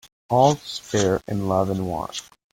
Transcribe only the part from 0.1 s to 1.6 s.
All's fair in